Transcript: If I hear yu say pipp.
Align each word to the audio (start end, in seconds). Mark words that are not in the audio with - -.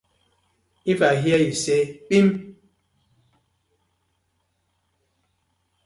If 0.83 0.99
I 1.03 1.15
hear 1.17 1.37
yu 1.37 1.53
say 1.53 1.81
pipp. 2.09 2.55